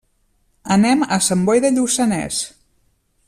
Anem 0.75 1.03
a 1.17 1.19
Sant 1.27 1.45
Boi 1.49 1.63
de 1.67 1.71
Lluçanès. 1.77 2.43